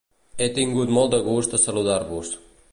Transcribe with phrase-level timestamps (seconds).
[0.45, 2.37] He tingut molt de gust a saludar-vos.